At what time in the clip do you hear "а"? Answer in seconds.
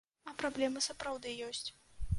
0.29-0.31